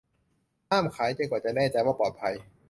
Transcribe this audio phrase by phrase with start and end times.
[0.69, 2.33] ห้ามขายจนกว่าจะแน่ใจว่าปลอดภัย